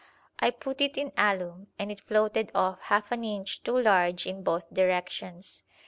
[0.39, 4.41] I put it in alum, and it floated off half an inch too large in
[4.41, 5.61] both directions.